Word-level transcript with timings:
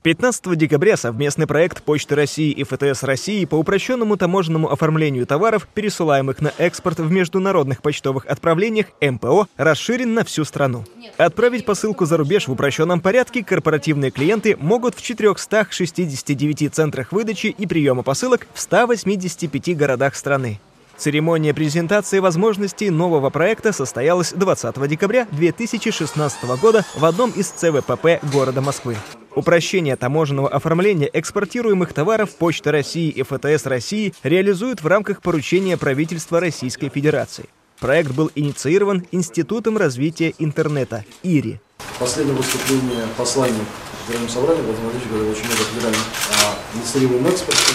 С 0.00 0.02
15 0.02 0.56
декабря 0.56 0.96
совместный 0.96 1.46
проект 1.46 1.82
Почты 1.82 2.14
России 2.14 2.52
и 2.52 2.64
ФТС 2.64 3.02
России 3.02 3.44
по 3.44 3.56
упрощенному 3.56 4.16
таможенному 4.16 4.72
оформлению 4.72 5.26
товаров, 5.26 5.68
пересылаемых 5.74 6.40
на 6.40 6.54
экспорт 6.56 7.00
в 7.00 7.10
международных 7.12 7.82
почтовых 7.82 8.24
отправлениях 8.24 8.86
МПО, 9.02 9.46
расширен 9.58 10.14
на 10.14 10.24
всю 10.24 10.46
страну. 10.46 10.86
Отправить 11.18 11.66
посылку 11.66 12.06
за 12.06 12.16
рубеж 12.16 12.48
в 12.48 12.52
упрощенном 12.52 13.02
порядке 13.02 13.44
корпоративные 13.44 14.10
клиенты 14.10 14.56
могут 14.58 14.94
в 14.94 15.02
469 15.02 16.72
центрах 16.74 17.12
выдачи 17.12 17.48
и 17.48 17.66
приема 17.66 18.02
посылок 18.02 18.46
в 18.54 18.60
185 18.60 19.76
городах 19.76 20.14
страны. 20.14 20.60
Церемония 20.96 21.52
презентации 21.52 22.20
возможностей 22.20 22.88
нового 22.88 23.28
проекта 23.28 23.74
состоялась 23.74 24.32
20 24.32 24.88
декабря 24.88 25.26
2016 25.32 26.44
года 26.58 26.86
в 26.96 27.04
одном 27.04 27.32
из 27.32 27.48
ЦВПП 27.48 28.20
города 28.32 28.62
Москвы. 28.62 28.96
Упрощение 29.34 29.96
таможенного 29.96 30.48
оформления 30.48 31.08
экспортируемых 31.12 31.92
товаров 31.92 32.30
Почта 32.34 32.72
России 32.72 33.08
и 33.08 33.22
ФТС 33.22 33.66
России 33.66 34.12
реализуют 34.24 34.82
в 34.82 34.86
рамках 34.86 35.22
поручения 35.22 35.76
правительства 35.76 36.40
Российской 36.40 36.88
Федерации. 36.88 37.46
Проект 37.78 38.10
был 38.10 38.30
инициирован 38.34 39.06
Институтом 39.12 39.78
развития 39.78 40.34
интернета 40.38 41.04
ИРИ. 41.22 41.60
Последнее 41.98 42.36
выступление 42.36 43.06
послания 43.16 43.64
Федерального 44.06 44.32
собрания 44.32 44.62
Владимир 44.62 44.90
Владимирович 44.90 45.08
говорил 45.10 45.30
очень 45.30 45.44
много 45.46 45.62
о 45.62 45.64
федеральном 45.64 46.02
о 46.30 46.78
несырьевом 46.78 47.26
экспорте. 47.28 47.72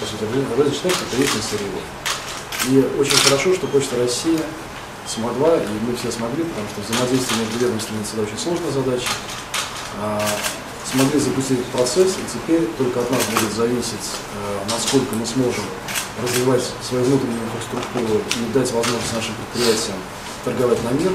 По 0.00 0.06
сути, 0.06 0.22
розничный 0.56 0.90
экспорт 0.90 1.08
это 1.10 1.22
есть 1.22 1.34
несырьевой. 1.34 1.82
И 2.68 3.00
очень 3.00 3.16
хорошо, 3.16 3.54
что 3.54 3.66
Почта 3.68 3.96
России 3.96 4.38
смогла, 5.06 5.56
и 5.56 5.66
мы 5.86 5.96
все 5.96 6.12
смогли, 6.12 6.44
потому 6.44 6.68
что 6.68 6.82
взаимодействие 6.82 7.40
между 7.40 7.58
ведомствами 7.58 8.02
всегда 8.04 8.22
очень 8.22 8.38
сложная 8.38 8.70
задача, 8.70 9.08
а, 10.00 10.22
смогли 10.90 11.20
запустить 11.20 11.64
процесс, 11.66 12.16
и 12.16 12.24
теперь 12.32 12.66
только 12.78 13.00
от 13.00 13.10
нас 13.10 13.22
будет 13.24 13.52
зависеть, 13.52 14.08
а, 14.34 14.64
насколько 14.70 15.14
мы 15.14 15.26
сможем 15.26 15.64
развивать 16.22 16.64
свою 16.82 17.04
внутреннюю 17.04 17.44
инфраструктуру 17.44 18.20
и 18.24 18.52
дать 18.52 18.72
возможность 18.72 19.12
нашим 19.12 19.34
предприятиям 19.34 19.98
торговать 20.44 20.82
на 20.84 20.90
мир. 20.90 21.12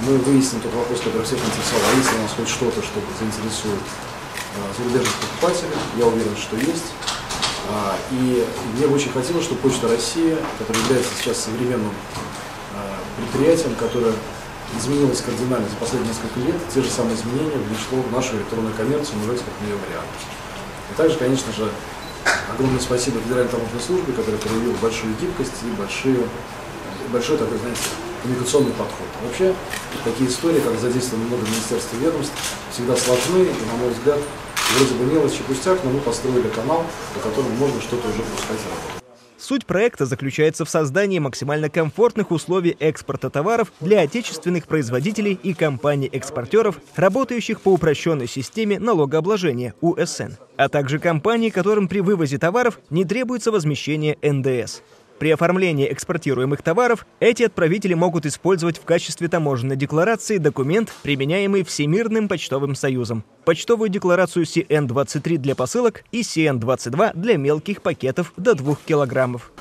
Мы 0.00 0.18
выясним 0.18 0.60
тот 0.60 0.74
вопрос, 0.74 1.00
который 1.00 1.24
всех 1.24 1.38
интересовал, 1.38 1.88
а 1.88 1.96
если 1.96 2.18
у 2.18 2.22
нас 2.22 2.32
хоть 2.36 2.48
что-то, 2.48 2.82
что 2.82 3.00
заинтересует 3.18 3.80
а, 4.56 4.60
зарубежных 4.76 5.14
покупателей, 5.14 5.78
я 5.96 6.06
уверен, 6.06 6.36
что 6.36 6.56
есть. 6.56 6.90
А, 7.70 7.96
и 8.10 8.46
мне 8.76 8.86
бы 8.86 8.94
очень 8.94 9.10
хотелось, 9.12 9.44
чтобы 9.44 9.60
Почта 9.60 9.88
России, 9.88 10.36
которая 10.58 10.82
является 10.82 11.10
сейчас 11.18 11.44
современным 11.44 11.92
а, 12.74 12.98
предприятием, 13.16 13.74
которое 13.76 14.12
изменилось 14.78 15.20
кардинально 15.20 15.68
за 15.68 15.76
последние 15.76 16.12
несколько 16.12 16.40
лет, 16.40 16.56
те 16.72 16.82
же 16.82 16.90
самые 16.90 17.16
изменения 17.16 17.56
внесло 17.56 18.02
в 18.02 18.12
нашу 18.12 18.36
электронную 18.36 18.74
коммерцию, 18.74 19.18
называется 19.18 19.44
как 19.44 19.54
ее 19.68 19.76
вариант. 19.76 20.10
И 20.90 20.94
также, 20.96 21.16
конечно 21.18 21.52
же, 21.52 21.70
огромное 22.50 22.80
спасибо 22.80 23.20
Федеральной 23.20 23.50
таможенной 23.50 23.80
службе, 23.80 24.12
которая 24.12 24.40
проявила 24.40 24.74
большую 24.82 25.14
гибкость 25.20 25.62
и 25.62 25.70
большие, 25.78 26.18
большой 27.12 27.38
такой, 27.38 27.58
знаете, 27.58 27.82
коммуникационный 28.22 28.72
подход. 28.72 29.08
Вообще, 29.22 29.54
такие 30.04 30.30
истории, 30.30 30.60
как 30.60 30.78
задействовано 30.80 31.26
много 31.26 31.46
министерств 31.46 31.94
и 31.94 32.04
ведомств, 32.04 32.34
всегда 32.72 32.96
сложны, 32.96 33.46
и, 33.46 33.64
на 33.70 33.76
мой 33.78 33.90
взгляд, 33.90 34.18
Вроде 34.74 34.94
бы 34.94 35.04
мелочь 35.04 35.38
и 35.38 35.42
пустяк, 35.42 35.78
но 35.84 35.90
мы 35.90 36.00
построили 36.00 36.48
канал, 36.48 36.84
по 37.14 37.20
которому 37.20 37.54
можно 37.54 37.80
что-то 37.80 38.08
уже 38.08 38.22
пускать 38.22 38.58
работать. 38.64 39.05
Суть 39.46 39.64
проекта 39.64 40.06
заключается 40.06 40.64
в 40.64 40.68
создании 40.68 41.20
максимально 41.20 41.70
комфортных 41.70 42.32
условий 42.32 42.76
экспорта 42.80 43.30
товаров 43.30 43.72
для 43.78 44.00
отечественных 44.00 44.66
производителей 44.66 45.38
и 45.40 45.54
компаний-экспортеров, 45.54 46.80
работающих 46.96 47.60
по 47.60 47.68
упрощенной 47.68 48.26
системе 48.26 48.80
налогообложения 48.80 49.74
УСН, 49.80 50.32
а 50.56 50.68
также 50.68 50.98
компаний, 50.98 51.52
которым 51.52 51.86
при 51.86 52.00
вывозе 52.00 52.38
товаров 52.38 52.80
не 52.90 53.04
требуется 53.04 53.52
возмещение 53.52 54.18
НДС. 54.20 54.82
При 55.18 55.30
оформлении 55.30 55.90
экспортируемых 55.90 56.60
товаров 56.60 57.06
эти 57.20 57.42
отправители 57.42 57.94
могут 57.94 58.26
использовать 58.26 58.78
в 58.78 58.84
качестве 58.84 59.28
таможенной 59.28 59.76
декларации 59.76 60.36
документ, 60.36 60.92
применяемый 61.02 61.64
Всемирным 61.64 62.28
почтовым 62.28 62.74
союзом. 62.74 63.24
Почтовую 63.46 63.88
декларацию 63.88 64.44
CN-23 64.44 65.38
для 65.38 65.54
посылок 65.54 66.04
и 66.12 66.20
CN-22 66.20 67.12
для 67.14 67.36
мелких 67.38 67.80
пакетов 67.80 68.34
до 68.36 68.54
2 68.54 68.76
килограммов. 68.86 69.52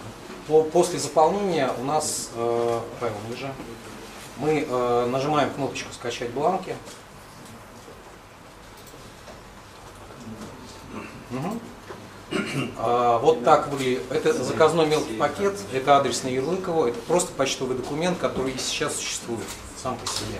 После 0.73 0.99
заполнения 0.99 1.71
у 1.79 1.85
нас, 1.85 2.31
э, 2.35 2.79
ниже, 3.29 3.51
мы 4.37 4.65
э, 4.67 5.07
нажимаем 5.09 5.49
кнопочку 5.51 5.91
«Скачать 5.93 6.31
бланки». 6.31 6.75
Угу. 11.31 11.59
А, 12.77 13.19
вот 13.19 13.43
так 13.43 13.67
выглядит. 13.69 14.03
Это 14.09 14.33
заказной 14.43 14.85
мелкий 14.85 15.15
пакет, 15.15 15.55
это 15.73 15.97
адрес 15.97 16.23
на 16.23 16.29
Ярлыково, 16.29 16.87
это 16.87 16.99
просто 17.07 17.31
почтовый 17.33 17.77
документ, 17.77 18.17
который 18.17 18.51
и 18.51 18.57
сейчас 18.57 18.95
существует 18.95 19.45
сам 19.81 19.97
по 19.97 20.07
себе. 20.07 20.39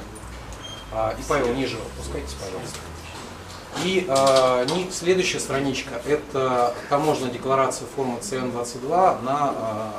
А, 0.91 1.13
и 1.17 1.23
Павел 1.27 1.53
ниже 1.53 1.77
опускайтесь, 1.77 2.33
пожалуйста. 2.33 2.79
И 3.83 4.05
э, 4.07 4.67
следующая 4.91 5.39
страничка– 5.39 6.01
это 6.07 6.73
таможенная 6.89 7.31
декларация 7.31 7.87
формы 7.93 8.19
ЦН-22 8.21 9.21
на 9.23 9.53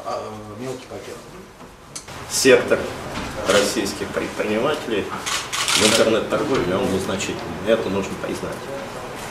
э, 0.07 0.63
мелкий 0.63 0.87
пакет. 0.87 1.17
Сектор 2.31 2.79
российских 3.49 4.09
предпринимателей 4.09 5.05
в 5.77 5.87
интернет-торговле, 5.87 6.75
он 6.75 6.91
незначительный. 6.91 7.43
Это 7.67 7.91
нужно 7.91 8.15
признать. 8.23 8.57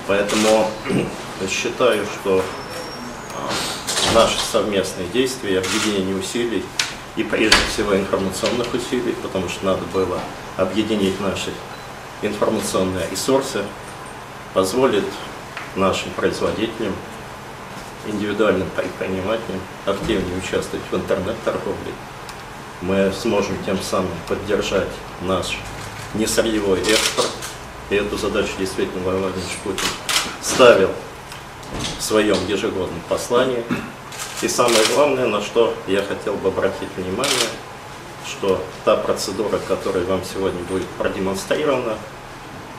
Поэтому 0.08 0.70
считаю, 1.50 2.06
что 2.06 2.44
а, 3.36 4.14
наши 4.14 4.38
совместные 4.40 5.08
действия, 5.10 5.60
объединение 5.60 6.16
усилий 6.16 6.64
и 7.16 7.24
прежде 7.24 7.58
всего 7.74 7.96
информационных 7.96 8.74
усилий, 8.74 9.16
потому 9.24 9.50
что 9.50 9.66
надо 9.66 9.82
было 9.94 10.20
объединить 10.58 11.20
наши 11.20 11.52
информационные 12.22 13.08
ресурсы, 13.10 13.64
позволит 14.54 15.06
нашим 15.76 16.12
производителям, 16.12 16.94
индивидуальным 18.08 18.70
предпринимателям 18.76 19.60
активнее 19.86 20.38
участвовать 20.38 20.86
в 20.92 20.96
интернет-торговле. 20.96 21.92
Мы 22.82 23.12
сможем 23.20 23.56
тем 23.66 23.82
самым 23.82 24.12
поддержать 24.28 24.90
наш 25.22 25.58
несырьевой 26.14 26.82
экспорт, 26.82 27.32
и 27.90 27.96
эту 27.96 28.18
задачу 28.18 28.52
действительно 28.58 29.04
Владимир 29.04 29.32
Путин 29.64 29.86
ставил 30.42 30.90
в 31.98 32.02
своем 32.02 32.38
ежегодном 32.48 33.02
послании. 33.10 33.64
И 34.42 34.48
самое 34.48 34.84
главное, 34.94 35.28
на 35.28 35.42
что 35.42 35.74
я 35.88 36.02
хотел 36.02 36.34
бы 36.36 36.50
обратить 36.50 36.90
внимание, 36.98 37.50
что 38.28 38.62
та 38.84 38.96
процедура, 38.98 39.60
которая 39.68 40.04
вам 40.06 40.22
сегодня 40.24 40.62
будет 40.64 40.88
продемонстрирована, 40.98 41.98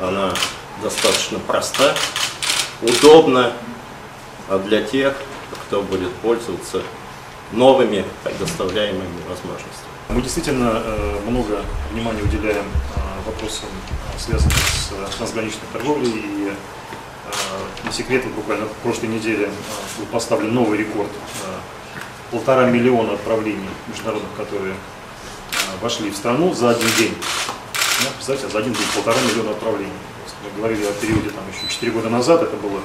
она 0.01 0.35
достаточно 0.83 1.39
проста, 1.39 1.95
удобна 2.83 3.53
для 4.67 4.83
тех, 4.83 5.15
кто 5.67 5.83
будет 5.83 6.13
пользоваться 6.17 6.83
новыми 7.53 8.05
предоставляемыми 8.25 9.23
возможностями. 9.29 9.87
Мы 10.09 10.23
действительно 10.23 10.83
э, 10.85 11.21
много 11.27 11.63
внимания 11.93 12.23
уделяем 12.23 12.65
э, 12.95 13.16
вопросам, 13.27 13.69
э, 13.91 14.19
связанным 14.19 14.53
с 14.53 15.17
трансграничной 15.17 15.69
торговлей. 15.73 16.11
И 16.11 16.53
не 17.85 17.93
секрет, 17.93 18.25
буквально 18.35 18.67
в 18.67 18.73
прошлой 18.83 19.09
неделе 19.09 19.51
был 19.99 20.07
поставлен 20.07 20.55
новый 20.55 20.79
рекорд. 20.79 21.11
Полтора 22.31 22.67
миллиона 22.67 23.15
отправлений 23.15 23.69
международных, 23.89 24.33
которые 24.37 24.75
вошли 25.81 26.11
в 26.11 26.17
страну 26.17 26.55
за 26.55 26.71
один 26.71 26.89
день. 26.99 27.15
Ну, 28.03 28.09
представьте, 28.15 28.49
за 28.49 28.59
один 28.59 28.73
день 28.73 28.87
полтора 28.95 29.17
миллиона 29.29 29.51
отправлений. 29.51 29.93
Мы 30.45 30.59
говорили 30.59 30.85
о 30.85 30.93
периоде 30.93 31.31
там, 31.31 31.45
еще 31.49 31.73
4 31.73 31.93
года 31.93 32.09
назад, 32.09 32.43
это 32.43 32.57
было 32.57 32.81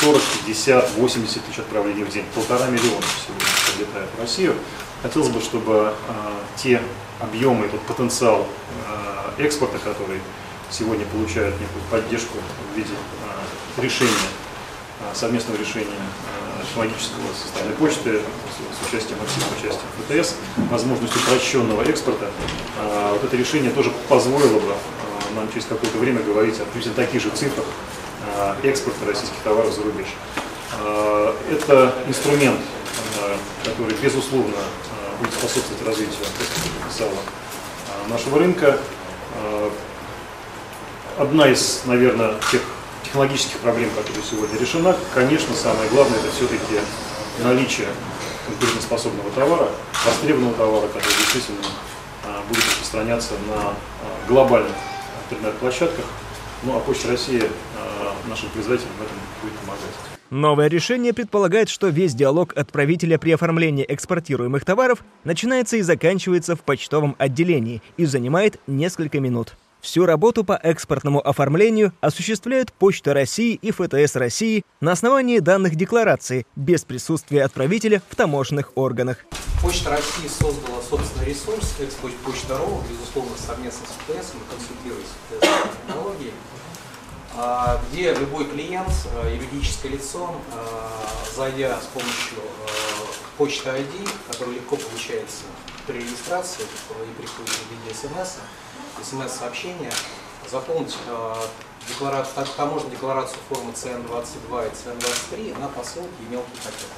40, 0.00 0.22
50, 0.46 0.90
80 0.96 1.44
тысяч 1.44 1.58
отправлений 1.58 2.04
в 2.04 2.10
день. 2.10 2.24
Полтора 2.34 2.66
миллиона 2.66 3.02
сегодня 3.26 3.46
прилетает 3.74 4.08
в 4.16 4.20
Россию. 4.20 4.54
Хотелось 5.02 5.28
бы, 5.28 5.40
чтобы 5.40 5.92
э, 6.08 6.12
те 6.56 6.80
объемы, 7.20 7.66
этот 7.66 7.80
потенциал 7.82 8.46
э, 8.86 9.17
экспорта, 9.38 9.78
который 9.78 10.20
сегодня 10.70 11.06
получают 11.06 11.54
некую 11.60 11.82
поддержку 11.90 12.38
в 12.72 12.76
виде 12.76 12.92
э, 12.92 13.82
решения, 13.82 14.28
э, 15.00 15.14
совместного 15.14 15.56
решения 15.56 15.86
технологического 16.62 17.22
со 17.40 17.48
стороны 17.48 17.72
почты, 17.76 18.20
с, 18.20 18.88
участием 18.88 19.18
активного 19.22 19.54
участия 19.56 20.22
ФТС, 20.24 20.34
возможность 20.70 21.16
упрощенного 21.16 21.82
экспорта, 21.82 22.30
вот 23.10 23.24
это 23.24 23.36
решение 23.36 23.70
тоже 23.70 23.90
позволило 24.08 24.58
бы 24.58 24.74
нам 25.34 25.50
через 25.52 25.66
какое-то 25.66 25.96
время 25.98 26.20
говорить 26.20 26.60
о 26.60 26.64
приблизительно 26.64 27.06
таких 27.06 27.22
же 27.22 27.30
цифрах 27.30 27.64
экспорта 28.62 29.06
российских 29.06 29.38
товаров 29.44 29.72
за 29.72 29.82
рубеж. 29.82 30.08
Это 31.50 31.94
инструмент, 32.06 32.60
который, 33.64 33.94
безусловно, 34.02 34.56
будет 35.20 35.32
способствовать 35.32 35.86
развитию 35.86 36.26
нашего 38.08 38.38
рынка. 38.38 38.78
Одна 41.18 41.48
из, 41.48 41.82
наверное, 41.84 42.34
тех 42.52 42.62
технологических 43.04 43.58
проблем, 43.58 43.90
которые 43.90 44.22
сегодня 44.22 44.58
решена, 44.58 44.96
конечно, 45.14 45.54
самое 45.54 45.88
главное 45.90 46.18
это 46.18 46.30
все-таки 46.30 46.78
наличие 47.42 47.88
конкурентоспособного 48.46 49.30
товара, 49.30 49.68
востребованного 50.04 50.54
товара, 50.54 50.86
который 50.88 51.16
действительно 51.18 51.58
а, 52.24 52.42
будет 52.48 52.64
распространяться 52.64 53.32
на 53.48 53.70
а, 53.70 53.74
глобальных 54.28 54.72
интернет-площадках. 55.30 56.04
Ну 56.62 56.76
а 56.76 56.80
Почта 56.80 57.08
России 57.08 57.42
нашим 58.28 58.48
производителям 58.50 58.92
в 58.98 59.02
этом 59.02 59.16
будет 59.42 59.58
помогать. 59.60 60.18
Новое 60.30 60.68
решение 60.68 61.14
предполагает, 61.14 61.70
что 61.70 61.88
весь 61.88 62.14
диалог 62.14 62.54
отправителя 62.56 63.18
при 63.18 63.32
оформлении 63.32 63.84
экспортируемых 63.88 64.64
товаров 64.64 65.02
начинается 65.24 65.78
и 65.78 65.82
заканчивается 65.82 66.54
в 66.54 66.60
почтовом 66.60 67.16
отделении 67.18 67.82
и 67.96 68.04
занимает 68.04 68.60
несколько 68.66 69.20
минут. 69.20 69.56
Всю 69.80 70.06
работу 70.06 70.44
по 70.44 70.54
экспортному 70.54 71.26
оформлению 71.26 71.92
осуществляют 72.00 72.72
Почта 72.72 73.14
России 73.14 73.54
и 73.54 73.70
ФТС 73.70 74.16
России 74.16 74.64
на 74.80 74.92
основании 74.92 75.38
данных 75.38 75.76
декларации, 75.76 76.46
без 76.56 76.84
присутствия 76.84 77.44
отправителя 77.44 78.02
в 78.10 78.16
таможенных 78.16 78.72
органах. 78.74 79.24
Почта 79.62 79.90
России 79.90 80.28
создала 80.28 80.82
собственный 80.82 81.26
ресурс 81.26 81.76
«Экспочта.ру», 81.80 82.82
безусловно, 82.90 83.36
совместно 83.36 83.86
с 83.86 83.90
ФТС, 83.90 84.34
мы 84.34 84.40
консультируемся 84.50 85.12
с 85.12 85.44
ФТС 85.44 86.07
где 87.90 88.12
любой 88.14 88.46
клиент, 88.46 88.90
э, 89.14 89.36
юридическое 89.36 89.92
лицо, 89.92 90.34
э, 90.52 91.36
зайдя 91.36 91.78
с 91.80 91.86
помощью 91.86 92.38
э, 92.38 92.70
почты 93.36 93.68
ID, 93.68 94.08
который 94.26 94.54
легко 94.54 94.76
получается 94.76 95.44
при 95.86 95.98
регистрации 95.98 96.62
и 96.64 97.20
приходит 97.20 97.50
в 97.50 97.70
виде 97.70 97.94
смс, 97.94 98.38
смс-сообщения, 99.02 99.92
заполнить 100.50 100.96
декларацию, 101.88 102.46
таможенную 102.56 102.96
декларацию 102.96 103.38
формы 103.48 103.70
CN22 103.70 104.66
и 104.66 104.74
CN23 104.74 105.58
на 105.60 105.68
посылке 105.68 106.08
и 106.20 106.32
мелкий 106.32 106.56
пакет. 106.56 106.88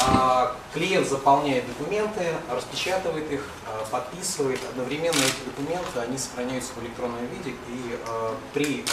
А 0.00 0.56
клиент 0.72 1.08
заполняет 1.08 1.64
документы, 1.66 2.34
распечатывает 2.50 3.30
их, 3.30 3.42
э, 3.66 3.84
подписывает. 3.90 4.60
Одновременно 4.70 5.16
эти 5.16 5.44
документы 5.44 6.00
они 6.00 6.18
сохраняются 6.18 6.72
в 6.74 6.82
электронном 6.82 7.24
виде, 7.26 7.50
и 7.68 7.98
э, 8.04 8.34
при 8.52 8.84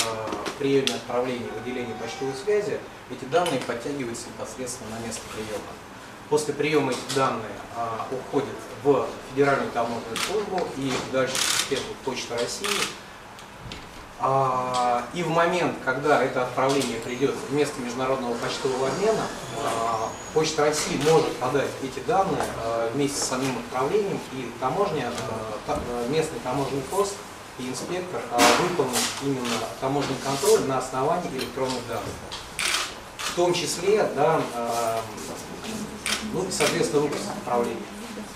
приеме 0.59 0.93
отправления 0.93 1.47
и 1.47 1.59
выделении 1.59 1.93
почтовой 1.93 2.33
связи 2.35 2.79
эти 3.09 3.25
данные 3.25 3.59
подтягиваются 3.61 4.27
непосредственно 4.27 4.91
на 4.99 5.05
место 5.05 5.21
приема. 5.33 5.71
После 6.29 6.53
приема 6.53 6.93
эти 6.93 7.13
данные 7.13 7.51
а, 7.75 8.07
уходят 8.09 8.55
в 8.83 9.05
Федеральную 9.29 9.69
таможенную 9.71 10.15
службу 10.15 10.65
и 10.77 10.93
дальше 11.11 11.35
в 11.35 11.41
систему 11.41 11.93
Почта 12.05 12.37
России. 12.37 12.69
А, 14.23 15.03
и 15.15 15.23
в 15.23 15.29
момент, 15.29 15.75
когда 15.83 16.23
это 16.23 16.43
отправление 16.43 16.99
придет 16.99 17.33
вместо 17.49 17.81
международного 17.81 18.35
почтового 18.35 18.87
обмена, 18.87 19.25
а, 19.63 20.09
Почта 20.35 20.61
России 20.65 21.01
может 21.09 21.35
подать 21.37 21.71
эти 21.81 22.05
данные 22.05 22.43
а, 22.63 22.91
вместе 22.93 23.19
с 23.19 23.23
самим 23.23 23.57
отправлением, 23.57 24.19
и 24.33 24.51
таможня, 24.59 25.11
местный 26.09 26.39
таможенный 26.43 26.83
пост 26.83 27.15
и 27.57 27.67
инспектор 27.67 28.21
выполнит 28.61 28.99
именно 29.23 29.57
таможенный 29.79 30.17
контроль 30.23 30.61
на 30.67 30.77
основании 30.77 31.29
электронных 31.37 31.87
данных. 31.87 32.03
В 33.17 33.35
том 33.35 33.53
числе 33.53 34.03
да, 34.15 34.41
ну 36.33 36.43
и, 36.43 36.51
соответственно, 36.51 37.03
выпуск 37.03 37.23
отправления. 37.37 37.81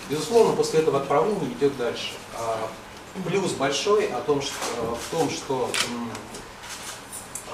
Безусловно, 0.10 0.56
после 0.56 0.80
этого 0.80 1.00
отправления 1.00 1.48
идет 1.48 1.78
дальше. 1.78 2.14
А, 3.16 3.30
плюс 3.30 3.52
большой 3.54 4.08
о 4.08 4.22
том, 4.22 4.42
что, 4.42 4.54
в 4.96 5.12
том, 5.12 5.30
что 5.30 5.70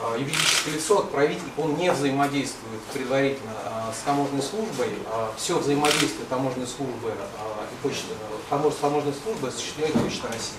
а, 0.02 0.18
юридическое 0.18 0.74
лицо, 0.75 1.00
отправитель, 1.00 1.50
он 1.58 1.75
не 1.75 1.92
взаимодействует 1.92 2.81
предварительно 2.94 3.52
а, 3.66 3.94
с 3.94 4.04
таможенной 4.04 4.42
службой. 4.42 4.90
Все 5.38 5.58
взаимодействие 5.58 6.25
таможенной 6.30 6.68
службы 6.68 7.12
и 7.12 7.84
почты, 7.84 8.13
таможенной 8.50 9.13
службы 9.24 9.48
осуществляет 9.50 9.94
Почта 9.94 10.28
России. 10.28 10.58